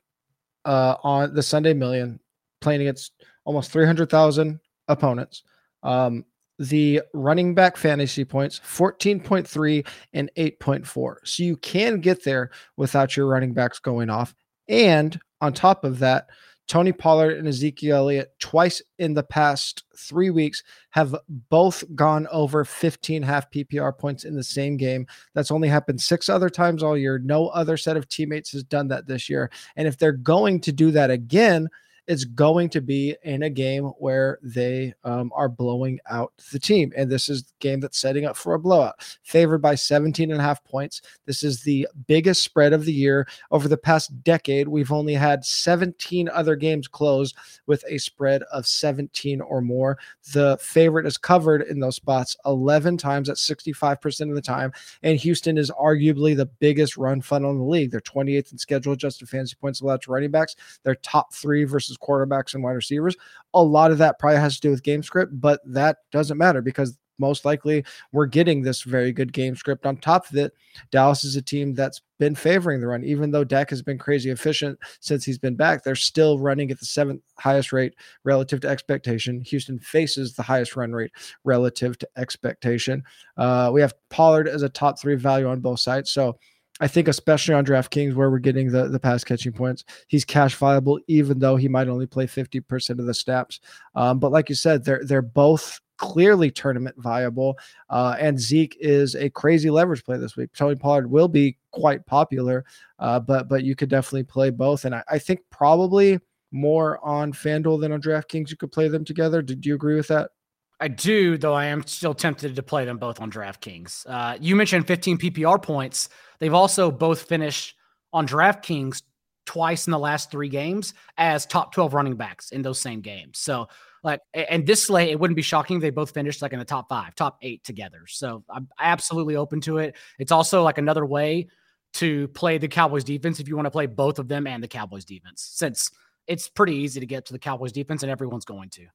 [0.66, 2.20] uh, on the Sunday Million,
[2.62, 3.12] playing against
[3.46, 5.44] almost 300,000 opponents.
[5.84, 6.26] Um,
[6.60, 11.16] the running back fantasy points 14.3 and 8.4.
[11.24, 14.36] So you can get there without your running backs going off.
[14.68, 16.28] And on top of that,
[16.68, 21.16] Tony Pollard and Ezekiel Elliott twice in the past three weeks have
[21.50, 25.06] both gone over 15 half PPR points in the same game.
[25.34, 27.20] That's only happened six other times all year.
[27.20, 29.52] No other set of teammates has done that this year.
[29.76, 31.68] And if they're going to do that again,
[32.08, 36.92] it's going to be in a game where they um, are blowing out the team.
[36.98, 40.40] And this is the game that's setting up for a blowout, favored by 17 and
[40.40, 41.02] a half points.
[41.26, 43.28] This is the biggest spread of the year.
[43.52, 47.36] Over the past decade, we've only had 17 other games closed
[47.68, 49.98] with a spread of 17 or more.
[50.34, 54.74] The favorite is covered in those spots 11 times at 65% of the time.
[55.04, 57.92] And Houston is arguably the biggest run funnel in the league.
[57.92, 60.56] They're 28th in schedule adjusted fantasy points allowed to running backs.
[60.84, 63.16] They're top three versus versus quarterbacks and wide receivers.
[63.54, 66.62] A lot of that probably has to do with game script, but that doesn't matter
[66.62, 69.86] because most likely we're getting this very good game script.
[69.86, 70.52] On top of it,
[70.92, 74.32] Dallas is a team that's been favoring the run, even though Dak has been crazy
[74.32, 75.84] efficient since he's been back.
[75.84, 79.42] They're still running at the seventh highest rate relative to expectation.
[79.42, 81.12] Houston faces the highest run rate
[81.44, 83.04] relative to expectation.
[83.38, 86.10] Uh, we have Pollard as a top three value on both sides.
[86.10, 86.40] So
[86.80, 90.56] I think especially on DraftKings where we're getting the the pass catching points, he's cash
[90.56, 93.60] viable even though he might only play 50% of the snaps.
[93.96, 97.58] Um, but like you said, they're they're both clearly tournament viable.
[97.90, 100.50] Uh, and Zeke is a crazy leverage play this week.
[100.54, 102.66] Tony Pollard will be quite popular,
[103.00, 104.86] uh, but but you could definitely play both.
[104.86, 106.20] And I, I think probably
[106.52, 109.42] more on FanDuel than on DraftKings, you could play them together.
[109.42, 110.32] Did you agree with that?
[110.80, 114.06] I do, though I am still tempted to play them both on DraftKings.
[114.08, 116.10] Uh, you mentioned 15 PPR points.
[116.40, 117.76] They've also both finished
[118.12, 119.02] on DraftKings
[119.46, 123.40] twice in the last three games as top 12 running backs in those same games.
[123.40, 123.68] So,
[124.04, 126.66] like, and this slate, it wouldn't be shocking if they both finished like in the
[126.66, 128.02] top five, top eight together.
[128.08, 129.96] So, I'm absolutely open to it.
[130.20, 131.48] It's also like another way
[131.94, 134.68] to play the Cowboys defense if you want to play both of them and the
[134.68, 135.92] Cowboys defense, since
[136.28, 138.88] it's pretty easy to get to the Cowboys defense and everyone's going to.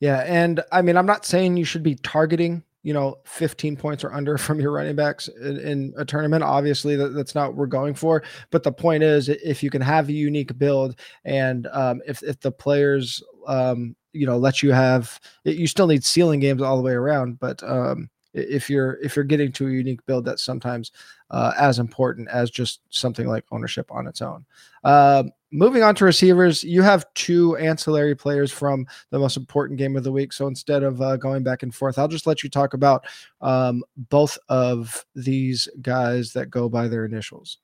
[0.00, 4.04] Yeah, and I mean, I'm not saying you should be targeting, you know, 15 points
[4.04, 6.44] or under from your running backs in, in a tournament.
[6.44, 8.22] Obviously, that, that's not what we're going for.
[8.50, 12.40] But the point is, if you can have a unique build, and um, if if
[12.40, 16.82] the players, um, you know, let you have, you still need ceiling games all the
[16.82, 17.38] way around.
[17.38, 20.92] But um, if you're if you're getting to a unique build, that's sometimes
[21.30, 24.44] uh, as important as just something like ownership on its own.
[24.84, 29.96] Um, moving on to receivers, you have two ancillary players from the most important game
[29.96, 30.32] of the week.
[30.32, 33.06] So instead of uh, going back and forth, I'll just let you talk about
[33.40, 37.58] um, both of these guys that go by their initials.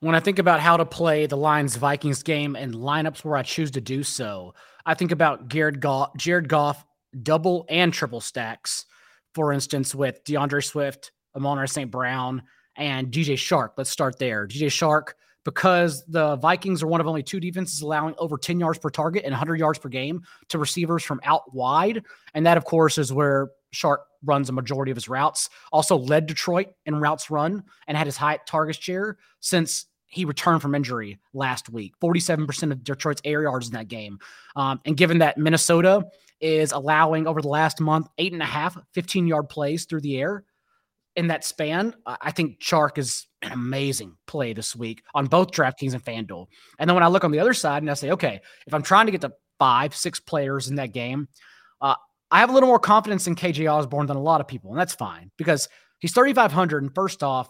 [0.00, 3.44] When I think about how to play the Lions Vikings game and lineups where I
[3.44, 4.52] choose to do so,
[4.84, 6.84] I think about Jared Goff, Jared Goff
[7.22, 8.86] double and triple stacks.
[9.34, 11.90] For instance, with DeAndre Swift, Amon St.
[11.90, 12.42] Brown,
[12.76, 13.70] and DJ Chark.
[13.76, 14.46] Let's start there.
[14.46, 15.12] DJ Chark,
[15.44, 19.24] because the Vikings are one of only two defenses allowing over 10 yards per target
[19.24, 22.04] and 100 yards per game to receivers from out wide.
[22.34, 25.48] And that, of course, is where Chark runs a majority of his routes.
[25.72, 30.60] Also led Detroit in routes run and had his high target share since he returned
[30.60, 31.94] from injury last week.
[32.00, 34.18] 47% of Detroit's air yards in that game.
[34.54, 36.04] Um, and given that Minnesota
[36.38, 40.20] is allowing over the last month eight and a half 15 yard plays through the
[40.20, 40.44] air
[41.16, 45.94] in that span, I think Chark is an amazing play this week on both DraftKings
[45.94, 46.46] and FanDuel.
[46.78, 48.82] And then when I look on the other side and I say, okay, if I'm
[48.82, 51.28] trying to get to five, six players in that game,
[51.80, 51.94] uh,
[52.30, 54.78] I have a little more confidence in KJ Osborn than a lot of people, and
[54.78, 55.70] that's fine because
[56.00, 56.82] he's 3,500.
[56.82, 57.48] And first off,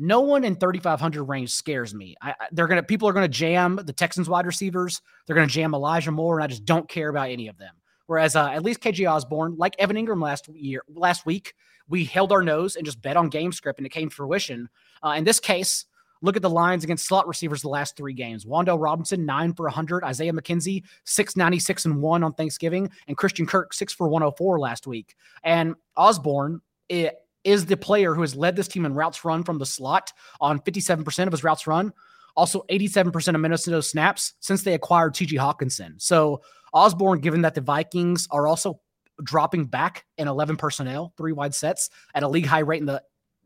[0.00, 2.16] no one in 3,500 range scares me.
[2.22, 5.02] I, they're gonna people are gonna jam the Texans wide receivers.
[5.26, 7.74] They're gonna jam Elijah Moore, and I just don't care about any of them.
[8.06, 11.54] Whereas uh, at least KJ Osborn, like Evan Engram last year, last week,
[11.86, 14.70] we held our nose and just bet on game script, and it came fruition.
[15.04, 15.84] Uh, in this case,
[16.22, 18.46] look at the lines against slot receivers the last three games.
[18.46, 20.02] Wan'Dale Robinson, nine for 100.
[20.02, 22.90] Isaiah McKenzie, 696 and one on Thanksgiving.
[23.06, 25.14] And Christian Kirk, six for 104 last week.
[25.44, 29.58] And Osborn, it, is the player who has led this team in routes run from
[29.58, 31.92] the slot on 57% of his routes run.
[32.36, 36.00] Also, 87% of Minnesota snaps since they acquired TJ Hockenson.
[36.00, 38.80] So, Osborn, given that the Vikings are also
[39.22, 43.02] dropping back in 11 personnel, three wide sets at a league high rate in the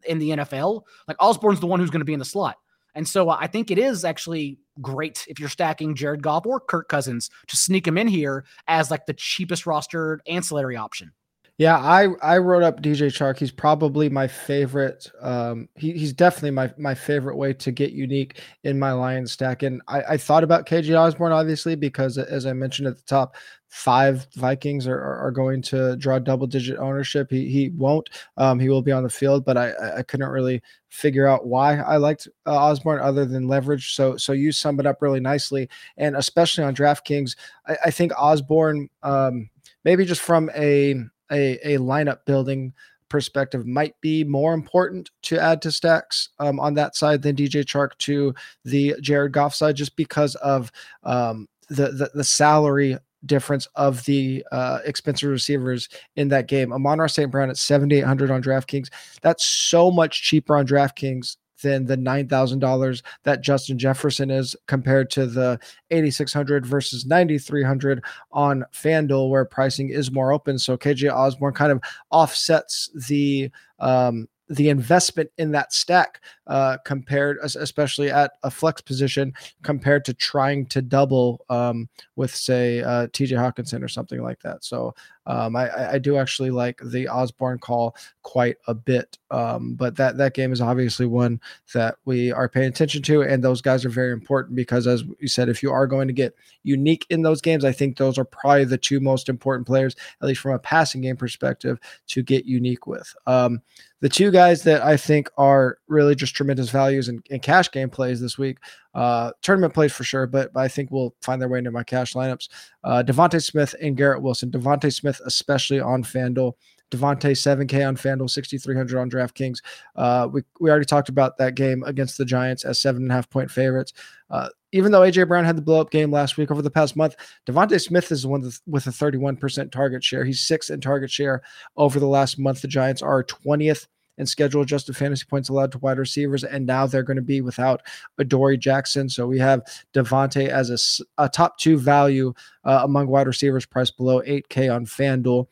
[0.06, 2.56] in the NFL, like Osborn's the one who's going to be in the slot.
[2.94, 6.88] And so I think it is actually great if you're stacking Jared Goff or Kirk
[6.88, 11.12] Cousins to sneak him in here as like the cheapest rostered ancillary option.
[11.56, 13.38] Yeah, I I wrote up DJ Chark.
[13.38, 15.08] He's probably my favorite.
[15.20, 19.62] Um, he, he's definitely my my favorite way to get unique in my Lion stack.
[19.62, 23.36] And I, I thought about KJ Osborn obviously because as I mentioned at the top,
[23.68, 27.30] five Vikings are, are going to draw double digit ownership.
[27.30, 28.10] He he won't.
[28.36, 31.76] Um, he will be on the field, but I I couldn't really figure out why
[31.76, 33.94] I liked uh, Osborn other than leverage.
[33.94, 37.36] So so you sum it up really nicely, and especially on DraftKings,
[37.68, 39.50] I, I think Osborn Um,
[39.84, 40.96] maybe just from a
[41.34, 42.72] a, a lineup building
[43.08, 47.64] perspective might be more important to add to stacks um, on that side than DJ
[47.64, 50.72] Chark to the Jared Goff side, just because of
[51.04, 56.72] um, the, the, the salary difference of the uh, expensive receivers in that game.
[56.72, 57.30] Amon St.
[57.30, 58.88] Brown at 7,800 on DraftKings.
[59.22, 65.26] That's so much cheaper on DraftKings than the $9,000 that Justin Jefferson is compared to
[65.26, 65.58] the
[65.90, 70.58] 8,600 versus 9,300 on FanDuel, where pricing is more open.
[70.58, 73.50] So KJ Osborn kind of offsets the
[73.80, 80.14] um, the investment in that stack uh, compared, especially at a flex position, compared to
[80.14, 84.64] trying to double um, with, say, uh, TJ Hockenson or something like that.
[84.64, 84.94] So
[85.26, 89.16] um, I, I, do actually like the Osborn call quite a bit.
[89.30, 91.40] Um, but that that game is obviously one
[91.72, 95.28] that we are paying attention to, and those guys are very important because, as you
[95.28, 98.24] said, if you are going to get unique in those games, I think those are
[98.24, 101.78] probably the two most important players, at least from a passing game perspective,
[102.08, 103.14] to get unique with.
[103.26, 103.62] Um,
[104.00, 107.88] the two guys that I think are really just tremendous values in, in cash game
[107.88, 108.58] plays this week
[108.94, 111.82] uh, tournament plays for sure, but, but I think we'll find their way into my
[111.82, 112.48] cash lineups.
[112.84, 114.50] Uh, DeVonta Smith and Garrett Wilson.
[114.50, 116.52] DeVonta Smith, especially on FanDuel.
[116.90, 119.58] DeVonta 7K on FanDuel, 6,300 on DraftKings.
[119.96, 123.14] Uh, we, we already talked about that game against the Giants as seven and a
[123.14, 123.92] half point favorites.
[124.30, 126.94] Uh, even though AJ Brown had the blow up game last week over the past
[126.94, 127.16] month,
[127.46, 130.24] DeVonta Smith is the one with a 31% target share.
[130.24, 131.42] He's sixth in target share
[131.76, 132.62] over the last month.
[132.62, 133.86] The Giants are 20th
[134.18, 136.44] and schedule adjusted fantasy points allowed to wide receivers.
[136.44, 137.82] And now they're going to be without
[138.18, 139.08] Adoree Jackson.
[139.08, 142.32] So we have DeVonta as a, a top two value
[142.64, 145.46] uh, among wide receivers, priced below 8K on FanDuel.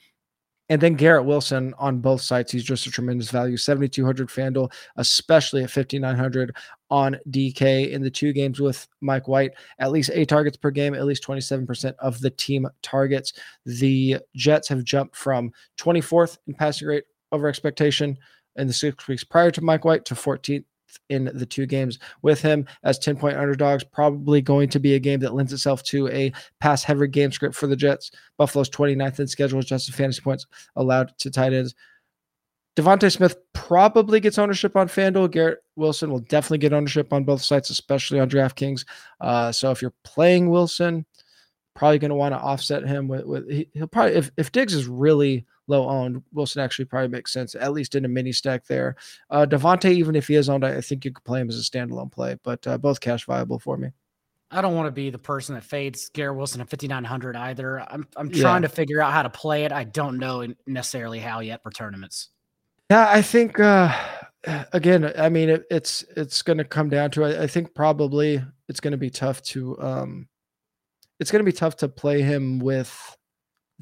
[0.68, 2.50] And then Garrett Wilson on both sites.
[2.50, 3.58] He's just a tremendous value.
[3.58, 6.56] 7,200 FanDuel, especially at 5,900
[6.88, 9.52] on DK in the two games with Mike White.
[9.80, 13.34] At least eight targets per game, at least 27% of the team targets.
[13.66, 18.16] The Jets have jumped from 24th in passing rate over expectation
[18.56, 20.64] in the six weeks prior to Mike White to 14th
[21.08, 23.84] in the two games with him as 10 point underdogs.
[23.84, 27.54] Probably going to be a game that lends itself to a pass heavy game script
[27.54, 28.10] for the Jets.
[28.36, 31.74] Buffalo's 29th in schedule, adjusted fantasy points allowed to tight ends.
[32.76, 35.30] DeVonta Smith probably gets ownership on FanDuel.
[35.30, 38.86] Garrett Wilson will definitely get ownership on both sites, especially on DraftKings.
[39.20, 41.04] Uh, so if you're playing Wilson,
[41.74, 44.74] probably going to want to offset him with, with he, will probably if if Diggs
[44.74, 48.66] is really low owned, Wilson actually probably makes sense, at least in a mini stack
[48.66, 48.96] there.
[49.30, 51.62] Uh, DeVonta, even if he is owned, I think you could play him as a
[51.62, 53.90] standalone play, but uh, both cash viable for me.
[54.50, 57.80] I don't want to be the person that fades Garrett Wilson at 5,900 either.
[57.80, 58.68] I'm, I'm trying yeah.
[58.68, 59.72] to figure out how to play it.
[59.72, 62.28] I don't know necessarily how yet for tournaments.
[62.90, 63.96] Yeah, I think uh,
[64.72, 67.24] again, I mean, it, it's it's going to come down to.
[67.24, 69.80] I, I think probably it's going to be tough to.
[69.80, 70.28] um
[71.18, 73.16] It's going to be tough to play him with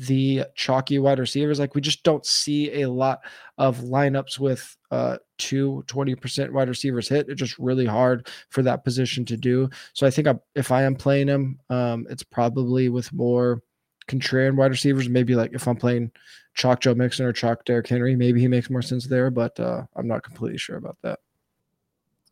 [0.01, 1.59] the chalky wide receivers.
[1.59, 3.21] Like we just don't see a lot
[3.59, 7.29] of lineups with uh two 20% wide receivers hit.
[7.29, 9.69] It's just really hard for that position to do.
[9.93, 13.63] So I think I, if I am playing him, um, it's probably with more
[14.09, 15.09] contrarian wide receivers.
[15.09, 16.13] Maybe like if I'm playing
[16.55, 19.83] chalk Joe Mixon or chalk Derrick Henry, maybe he makes more sense there, but uh,
[19.97, 21.19] I'm not completely sure about that.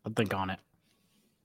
[0.05, 0.59] I'll think on it.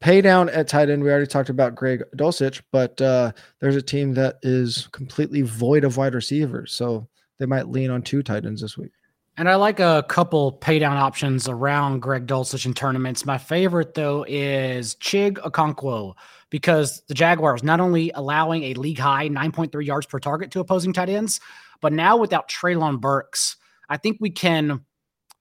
[0.01, 1.03] Pay down at tight end.
[1.03, 5.85] We already talked about Greg Dulcich, but uh, there's a team that is completely void
[5.85, 6.73] of wide receivers.
[6.73, 8.93] So they might lean on two tight ends this week.
[9.37, 13.27] And I like a couple pay down options around Greg Dulcich in tournaments.
[13.27, 16.15] My favorite, though, is Chig Okonkwo
[16.51, 20.93] because the Jaguars not only allowing a league high 9.3 yards per target to opposing
[20.93, 21.41] tight ends,
[21.81, 23.57] but now without Treylon Burks,
[23.89, 24.85] I think we can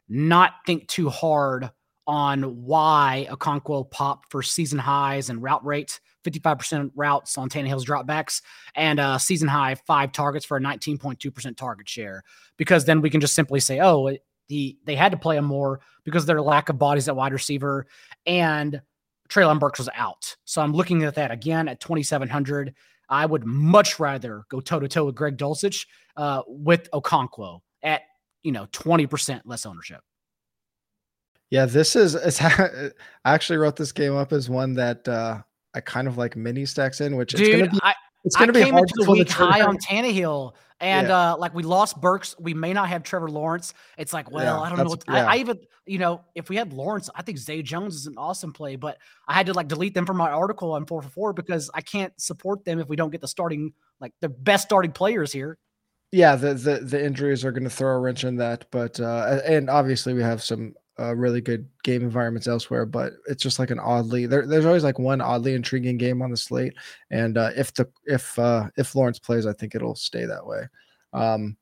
[0.10, 1.70] not think too hard
[2.08, 8.42] on why Okonkwo popped for season highs and route rate, 55% routes on Tannehill's dropbacks,
[8.76, 12.24] and a season high five targets for a 19.2% target share.
[12.58, 14.16] Because then we can just simply say, oh,
[14.50, 17.88] the they had to play him more because their lack of bodies at wide receiver,
[18.26, 18.82] and
[19.30, 20.36] Treylon Burks was out.
[20.46, 22.74] So I'm looking at that again at 2,700.
[23.10, 25.86] I would much rather go toe to toe with Greg Dulcich
[26.18, 28.02] uh, with Okonkwo at
[28.44, 30.02] you know 20% less ownership.
[31.54, 32.90] Yeah, this is it's I
[33.26, 35.44] actually wrote this game up as one that uh
[35.76, 38.54] I kind of like mini stacks in, which Dude, gonna be I, it's gonna I
[38.54, 42.02] be came hard into to the week high on Tannehill, and uh, like we lost
[42.02, 43.76] Burks, we may not have Trevor Lawrence.
[44.00, 44.86] It's like, well, Yeah, I don't know.
[44.86, 45.28] What, I, yeah.
[45.28, 48.52] I even, you know, if we had Lawrence, I think Zay Jones is an awesome
[48.52, 51.82] play, but I had to like delete them from my article on 4for4 because I
[51.82, 55.60] can't support them if we don't get the starting, like the best starting players here.
[56.12, 59.40] yeah, the the the injuries are going to throw a wrench in that, but uh
[59.46, 63.72] and obviously we have some uh, really good game environments elsewhere, but it's just like
[63.72, 66.74] an oddly there, there's always like one oddly intriguing game on the slate,
[67.10, 70.68] and uh, if the if uh, if Lawrence plays, I think it'll stay that way.
[71.14, 71.58] Um,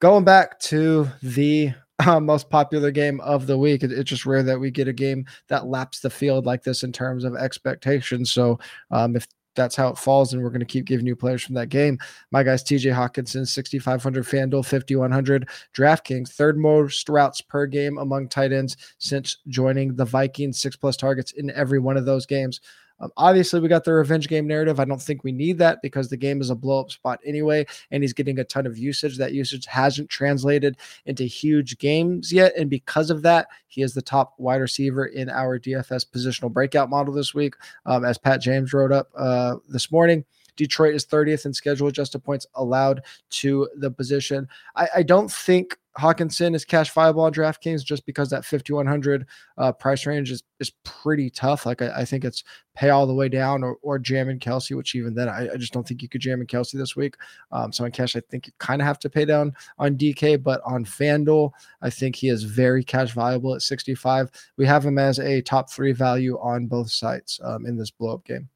[0.00, 1.72] going back to the
[2.06, 4.92] uh, most popular game of the week, it, it's just rare that we get a
[4.92, 8.30] game that laps the field like this in terms of expectations.
[8.30, 8.58] So
[8.90, 9.26] um, if
[9.56, 11.98] that's how it falls, and we're going to keep giving you players from that game.
[12.30, 18.52] My guys, TJ Hockenson, 6,500 FanDuel, 5,100 DraftKings, third most routes per game among tight
[18.52, 22.60] ends since joining the Vikings, six plus targets in every one of those games.
[23.00, 24.80] Um, obviously, we got the revenge game narrative.
[24.80, 27.66] I don't think we need that because the game is a blow up spot anyway,
[27.90, 29.18] and he's getting a ton of usage.
[29.18, 32.56] That usage hasn't translated into huge games yet.
[32.56, 36.88] And because of that, he is the top wide receiver in our DFS positional breakout
[36.88, 37.54] model this week.
[37.84, 40.24] Um, as Pat James wrote up uh, this morning,
[40.56, 44.48] Detroit is 30th in schedule adjusted points allowed to the position.
[44.74, 49.72] I, I don't think Hockenson is cash viable on DraftKings just because that 5100 uh,
[49.72, 51.64] price range is is pretty tough.
[51.64, 54.76] Like I, I think it's pay all the way down or, or jam in Kelce,
[54.76, 57.16] which even then I, I just don't think you could jam in Kelce this week.
[57.50, 60.42] Um, so on cash, I think you kind of have to pay down on DK,
[60.42, 64.30] but on FanDuel, I think he is very cash viable at 65.
[64.56, 68.14] We have him as a top three value on both sites um, in this blow
[68.14, 68.48] up game.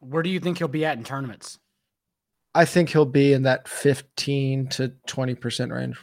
[0.00, 1.58] Where do you think he'll be at in tournaments?
[2.54, 6.02] I think he'll be in that 15 to 20% range.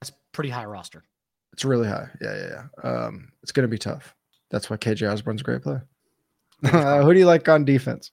[0.00, 1.04] That's pretty high roster.
[1.52, 2.08] It's really high.
[2.20, 2.90] Yeah, yeah, yeah.
[2.90, 4.14] Um, it's going to be tough.
[4.50, 5.80] That's why KJ Osborn's a great play.
[6.64, 8.12] Uh, who do you like on defense?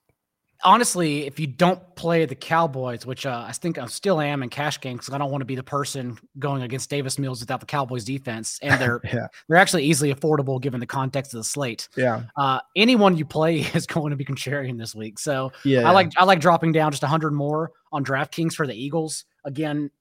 [0.64, 4.50] Honestly, if you don't play the Cowboys, which uh, I think I still am in
[4.50, 7.60] cash game because I don't want to be the person going against Davis Mills without
[7.60, 11.44] the Cowboys defense, and they're Yeah, they're actually easily affordable given the context of the
[11.44, 11.90] slate.
[11.96, 15.88] yeah, Uh, anyone you play is going to be contrarian this week, so yeah.
[15.88, 19.26] I like I like dropping down just hundred more on DraftKings for the Eagles.
[19.44, 19.92] Again,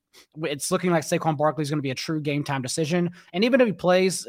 [0.43, 3.45] it's looking like Saquon Barkley is going to be a true game time decision, and
[3.45, 4.27] even if he plays.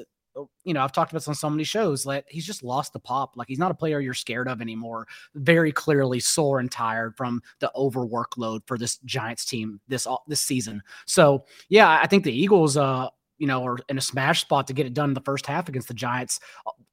[0.63, 2.99] You know, I've talked about this on so many shows that he's just lost the
[2.99, 3.37] pop.
[3.37, 5.07] Like he's not a player you're scared of anymore.
[5.35, 10.41] Very clearly sore and tired from the over workload for this Giants team this this
[10.41, 10.81] season.
[11.05, 14.73] So yeah, I think the Eagles, uh, you know, are in a smash spot to
[14.73, 16.39] get it done in the first half against the Giants,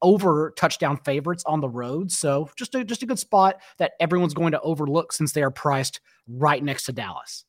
[0.02, 2.10] over touchdown favorites on the road.
[2.10, 5.50] So just a just a good spot that everyone's going to overlook since they are
[5.50, 7.44] priced right next to Dallas.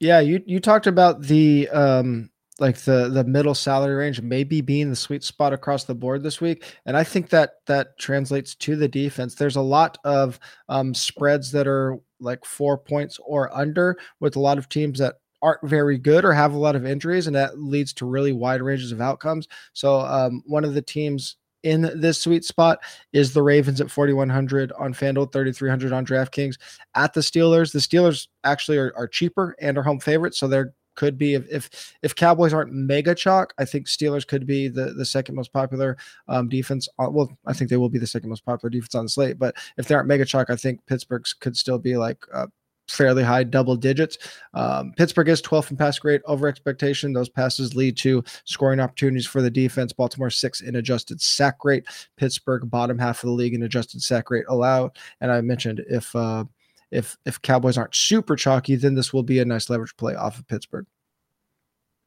[0.00, 4.90] Yeah, you you talked about the um like the the middle salary range maybe being
[4.90, 6.64] the sweet spot across the board this week.
[6.86, 9.34] And i think that that translates to the defense.
[9.34, 10.38] There's a lot of
[10.68, 15.16] um spreads that are like four points or under with a lot of teams that
[15.40, 18.60] aren't very good or have a lot of injuries and that leads to really wide
[18.60, 19.46] ranges of outcomes.
[19.72, 22.78] So um one of the teams in this sweet spot
[23.12, 26.54] is the Ravens at 4100 on FanDuel, 3300 on DraftKings.
[26.94, 27.72] At the Steelers.
[27.72, 31.48] The Steelers actually are, are cheaper and are home favorites, so they're could be if
[31.48, 35.52] if, if Cowboys aren't mega chalk, I think Steelers could be the the second most
[35.52, 35.96] popular
[36.26, 36.88] um, defense.
[36.98, 39.38] On, well, I think they will be the second most popular defense on the slate.
[39.38, 42.18] But if they aren't mega chalk, I think Pittsburgh's could still be like.
[42.34, 42.48] Uh,
[42.88, 44.16] fairly high double digits.
[44.54, 47.12] Um, Pittsburgh is 12th in pass grade over expectation.
[47.12, 49.92] Those passes lead to scoring opportunities for the defense.
[49.92, 51.84] Baltimore six in adjusted sack rate.
[52.16, 54.96] Pittsburgh bottom half of the league in adjusted sack rate allowed.
[55.20, 56.44] And I mentioned if uh,
[56.90, 60.38] if if Cowboys aren't super chalky, then this will be a nice leverage play off
[60.38, 60.86] of Pittsburgh.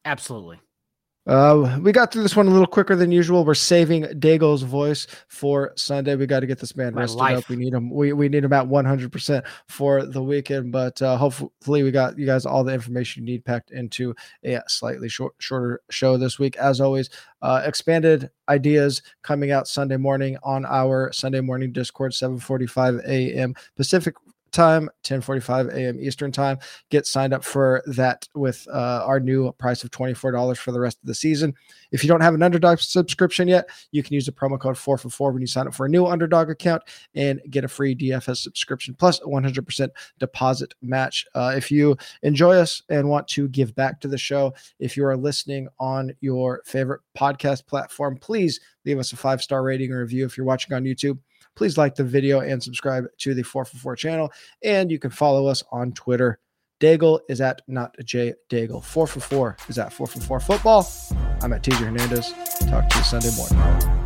[0.04, 0.60] Absolutely.
[1.24, 3.44] Uh, we got through this one a little quicker than usual.
[3.44, 6.16] We're saving Daigle's voice for Sunday.
[6.16, 7.38] We got to get this man My rested life.
[7.38, 7.48] up.
[7.48, 7.90] We need him.
[7.90, 10.72] We, we need him at 100% for the weekend.
[10.72, 14.58] But uh, hopefully, we got you guys all the information you need packed into a
[14.66, 16.56] slightly short, shorter show this week.
[16.56, 17.08] As always,
[17.40, 23.54] uh, expanded ideas coming out Sunday morning on our Sunday morning Discord, 7:45 a.m.
[23.76, 24.16] Pacific
[24.52, 25.98] time, 10:45 a.m.
[26.00, 26.58] Eastern time.
[26.90, 30.98] Get signed up for that with uh, our new price of $24 for the rest
[31.02, 31.54] of the season.
[31.90, 35.32] If you don't have an Underdog subscription yet, you can use the promo code 4for4
[35.32, 36.82] when you sign up for a new Underdog account
[37.14, 39.88] and get a free DFS subscription plus a 100%
[40.18, 41.26] deposit match.
[41.34, 45.04] Uh, if you enjoy us and want to give back to the show, if you
[45.04, 50.00] are listening on your favorite podcast platform, please leave us a five star rating or
[50.00, 50.24] review.
[50.24, 51.18] If you're watching on YouTube,
[51.54, 54.32] please like the video and subscribe to the 4for4 channel.
[54.62, 56.38] And you can follow us on Twitter.
[56.80, 58.82] Daigle is at not J Daigle.
[58.82, 60.88] 4for4 is at 4for4 football.
[61.40, 62.32] I'm at TJ Hernandez.
[62.68, 64.01] Talk to you Sunday morning.